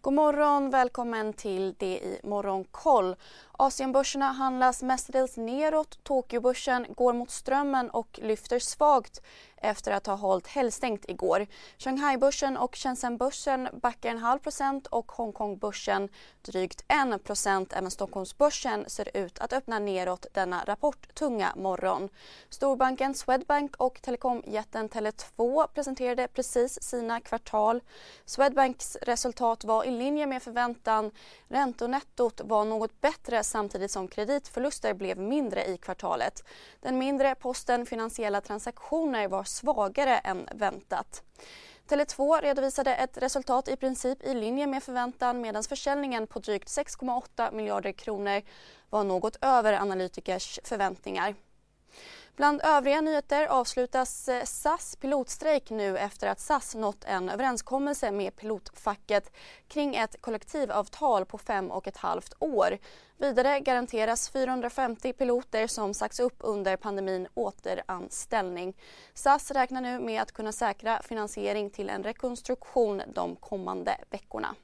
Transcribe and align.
God 0.00 0.14
morgon, 0.14 0.70
välkommen 0.70 1.32
till 1.32 1.74
det 1.78 1.98
i 1.98 2.20
Morgonkoll. 2.22 3.16
Asienbörserna 3.52 4.32
handlas 4.32 4.82
mestadels 4.82 5.36
neråt. 5.36 5.98
Tokyobörsen 6.02 6.86
går 6.88 7.12
mot 7.12 7.30
strömmen 7.30 7.90
och 7.90 8.18
lyfter 8.22 8.58
svagt 8.58 9.22
efter 9.56 9.92
att 9.92 10.06
ha 10.06 10.14
hållit 10.14 10.46
helgstängt 10.46 11.04
igår. 11.08 11.46
Shanghai-börsen 11.78 12.56
och 12.56 12.76
Shenzhen-börsen 12.76 13.68
backar 13.82 14.10
en 14.10 14.18
halv 14.18 14.38
procent 14.38 14.86
och 14.86 15.12
Hongkong-börsen 15.12 16.08
drygt 16.42 16.84
en 16.88 17.18
procent. 17.18 17.72
Även 17.72 17.90
Stockholmsbörsen 17.90 18.84
ser 18.88 19.16
ut 19.16 19.38
att 19.38 19.52
öppna 19.52 19.78
neråt 19.78 20.26
denna 20.32 20.64
rapporttunga 20.66 21.52
morgon. 21.56 22.08
Storbanken 22.48 23.14
Swedbank 23.14 23.76
och 23.76 24.02
telekomjätten 24.02 24.88
Tele2 24.88 25.66
presenterade 25.74 26.28
precis 26.28 26.82
sina 26.82 27.20
kvartal. 27.20 27.82
Swedbanks 28.24 28.96
resultat 29.02 29.64
var 29.64 29.84
i 29.84 29.90
linje 29.90 30.26
med 30.26 30.42
förväntan. 30.42 31.10
Räntonettot 31.48 32.40
var 32.44 32.64
något 32.64 33.00
bättre 33.00 33.44
samtidigt 33.44 33.90
som 33.90 34.08
kreditförluster 34.08 34.94
blev 34.94 35.18
mindre 35.18 35.66
i 35.66 35.76
kvartalet. 35.76 36.44
Den 36.80 36.98
mindre 36.98 37.34
posten 37.34 37.86
finansiella 37.86 38.40
transaktioner 38.40 39.28
var 39.28 39.44
svagare 39.56 40.18
än 40.18 40.48
väntat. 40.52 41.22
Tele2 41.88 42.42
redovisade 42.42 42.94
ett 42.94 43.18
resultat 43.18 43.68
i 43.68 43.76
princip 43.76 44.22
i 44.22 44.34
linje 44.34 44.66
med 44.66 44.82
förväntan 44.82 45.40
medan 45.40 45.62
försäljningen 45.62 46.26
på 46.26 46.38
drygt 46.38 46.68
6,8 46.68 47.54
miljarder 47.54 47.92
kronor 47.92 48.42
var 48.90 49.04
något 49.04 49.36
över 49.40 49.72
analytikers 49.72 50.60
förväntningar. 50.64 51.34
Bland 52.36 52.60
övriga 52.64 53.00
nyheter 53.00 53.46
avslutas 53.46 54.28
eh, 54.28 54.44
SAS 54.44 54.96
pilotstrejk 54.96 55.70
nu 55.70 55.98
efter 55.98 56.28
att 56.28 56.40
SAS 56.40 56.74
nått 56.74 57.04
en 57.04 57.28
överenskommelse 57.28 58.10
med 58.10 58.36
pilotfacket 58.36 59.32
kring 59.68 59.96
ett 59.96 60.20
kollektivavtal 60.20 61.24
på 61.24 61.38
fem 61.38 61.70
och 61.70 61.86
ett 61.86 61.96
halvt 61.96 62.34
år. 62.38 62.78
Vidare 63.18 63.60
garanteras 63.60 64.28
450 64.28 65.12
piloter 65.12 65.66
som 65.66 65.94
sagts 65.94 66.20
upp 66.20 66.36
under 66.38 66.76
pandemin 66.76 67.28
återanställning. 67.34 68.76
SAS 69.14 69.50
räknar 69.50 69.80
nu 69.80 70.00
med 70.00 70.22
att 70.22 70.32
kunna 70.32 70.52
säkra 70.52 71.02
finansiering 71.02 71.70
till 71.70 71.88
en 71.88 72.02
rekonstruktion 72.02 73.02
de 73.14 73.36
kommande 73.36 73.96
veckorna. 74.10 74.54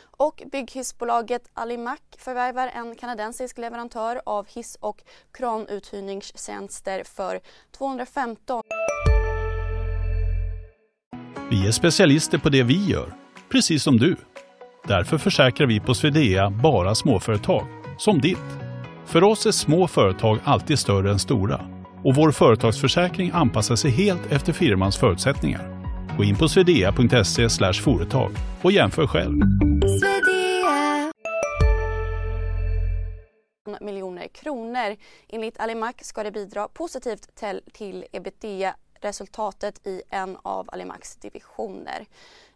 Och 0.00 0.42
bygghissbolaget 0.52 1.42
Alimak 1.54 2.02
förvärvar 2.18 2.70
en 2.74 2.94
kanadensisk 2.94 3.58
leverantör 3.58 4.20
av 4.26 4.46
hiss 4.48 4.76
och 4.80 5.02
kranuthyrningstjänster 5.32 7.04
för 7.04 7.40
215 7.78 8.62
Vi 11.50 11.66
är 11.66 11.72
specialister 11.72 12.38
på 12.38 12.48
det 12.48 12.62
vi 12.62 12.86
gör, 12.86 13.14
precis 13.48 13.82
som 13.82 13.96
du. 13.96 14.16
Därför 14.84 15.18
försäkrar 15.18 15.66
vi 15.66 15.80
på 15.80 15.94
Swedea 15.94 16.50
bara 16.50 16.94
småföretag, 16.94 17.66
som 17.98 18.20
ditt. 18.20 18.38
För 19.06 19.24
oss 19.24 19.46
är 19.46 19.52
små 19.52 19.88
företag 19.88 20.38
alltid 20.44 20.78
större 20.78 21.10
än 21.10 21.18
stora 21.18 21.60
och 22.04 22.14
vår 22.14 22.32
företagsförsäkring 22.32 23.30
anpassar 23.34 23.76
sig 23.76 23.90
helt 23.90 24.32
efter 24.32 24.52
firmans 24.52 24.96
förutsättningar. 24.96 25.80
Gå 26.16 26.24
in 26.24 26.36
på 26.36 26.48
swedea.se 26.48 27.72
företag 27.72 28.30
och 28.62 28.72
jämför 28.72 29.06
själv. 29.06 29.40
Miljoner 33.80 34.28
kronor. 34.28 34.96
Enligt 35.28 35.60
Alimak 35.60 36.04
ska 36.04 36.22
det 36.22 36.30
bidra 36.30 36.68
positivt 36.68 37.34
till, 37.34 37.62
till 37.72 38.04
ebitda-resultatet 38.12 39.86
i 39.86 40.02
en 40.10 40.38
av 40.42 40.68
Alimaks 40.72 41.16
divisioner. 41.16 42.06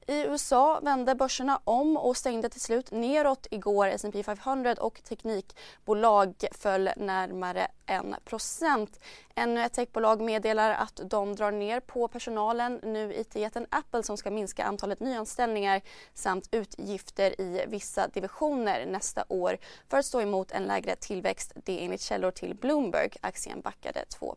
I 0.06 0.22
USA 0.22 0.80
vände 0.82 1.14
börserna 1.14 1.60
om 1.64 1.96
och 1.96 2.16
stängde 2.16 2.48
till 2.48 2.60
slut 2.60 2.90
neråt 2.90 3.46
igår. 3.50 3.86
S&P 3.86 4.22
500 4.22 4.74
och 4.80 5.02
teknikbolag 5.04 6.34
föll 6.52 6.90
närmare 6.96 7.68
1 7.86 8.98
Ännu 9.34 9.64
ett 9.64 9.72
techbolag 9.72 10.20
meddelar 10.20 10.70
att 10.70 11.00
de 11.04 11.36
drar 11.36 11.50
ner 11.50 11.80
på 11.80 12.08
personalen. 12.08 12.80
Nu 12.82 13.14
IT-jätten 13.14 13.66
Apple 13.70 14.02
som 14.02 14.16
ska 14.16 14.30
minska 14.30 14.64
antalet 14.64 15.00
nyanställningar 15.00 15.80
samt 16.14 16.48
utgifter 16.50 17.40
i 17.40 17.64
vissa 17.68 18.08
divisioner 18.08 18.86
nästa 18.86 19.24
år 19.28 19.58
för 19.88 19.98
att 19.98 20.06
stå 20.06 20.20
emot 20.20 20.52
en 20.52 20.64
lägre 20.64 20.96
tillväxt. 20.96 21.52
Det 21.64 21.84
enligt 21.84 22.00
källor 22.00 22.30
till 22.30 22.54
Bloomberg. 22.54 23.10
Aktien 23.20 23.60
backade 23.60 24.04
2 24.04 24.36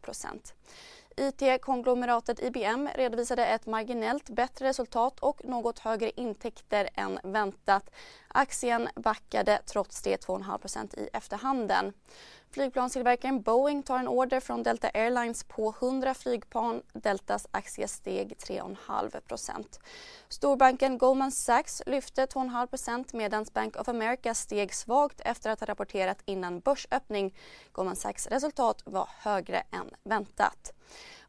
IT-konglomeratet 1.17 2.39
IBM 2.39 2.89
redovisade 2.95 3.45
ett 3.45 3.65
marginellt 3.65 4.29
bättre 4.29 4.67
resultat 4.67 5.19
och 5.19 5.45
något 5.45 5.79
högre 5.79 6.11
intäkter 6.15 6.89
än 6.93 7.19
väntat. 7.23 7.89
Aktien 8.27 8.89
backade 8.95 9.61
trots 9.65 10.01
det 10.01 10.25
2,5% 10.25 10.99
i 10.99 11.09
efterhanden. 11.13 11.93
Flygplanstillverkaren 12.51 13.41
Boeing 13.41 13.83
tar 13.83 13.99
en 13.99 14.07
order 14.07 14.39
från 14.39 14.63
Delta 14.63 14.89
Airlines 14.93 15.43
på 15.43 15.75
100 15.79 16.13
flygplan. 16.13 16.81
Deltas 16.93 17.47
aktie 17.51 17.87
steg 17.87 18.35
3,5% 18.37 19.79
Storbanken 20.29 20.97
Goldman 20.97 21.31
Sachs 21.31 21.81
lyfte 21.85 22.25
2,5 22.25 23.05
medan 23.13 23.45
Bank 23.53 23.75
of 23.75 23.87
America 23.87 24.33
steg 24.33 24.73
svagt 24.73 25.21
efter 25.21 25.49
att 25.49 25.59
ha 25.59 25.67
rapporterat 25.67 26.21
innan 26.25 26.59
börsöppning. 26.59 27.35
Goldman 27.71 27.95
Sachs 27.95 28.27
resultat 28.27 28.81
var 28.85 29.09
högre 29.17 29.63
än 29.71 29.89
väntat. 30.03 30.73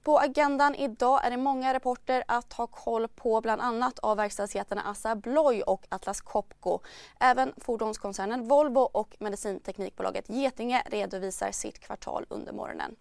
På 0.08 0.18
agendan 0.18 0.74
idag 0.74 1.24
är 1.24 1.30
det 1.30 1.36
många 1.36 1.74
rapporter 1.74 2.24
att 2.28 2.52
ha 2.52 2.66
koll 2.66 3.08
på 3.08 3.40
bland 3.40 3.60
annat 3.60 3.98
av 3.98 4.16
verkstadsjättarna 4.16 4.82
Assa 4.82 5.10
Abloy 5.10 5.62
och 5.62 5.86
Atlas 5.88 6.20
Copco. 6.20 6.80
Även 7.20 7.52
fordonskoncernen 7.56 8.48
Volvo 8.48 8.80
och 8.80 9.16
medicinteknikbolaget 9.18 10.24
Getinge 10.28 10.82
redovisar 10.86 11.52
sitt 11.52 11.78
kvartal 11.78 12.26
under 12.28 12.52
morgonen. 12.52 12.96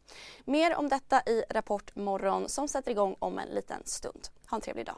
Mer 0.45 0.75
om 0.75 0.90
detta 0.90 1.22
i 1.25 1.44
Rapport 1.50 1.95
morgon 1.95 2.50
som 2.50 2.68
sätter 2.68 2.91
igång 2.91 3.16
om 3.19 3.39
en 3.39 3.47
liten 3.47 3.81
stund. 3.85 4.28
Ha 4.50 4.56
en 4.56 4.62
trevlig 4.62 4.85
dag. 4.85 4.97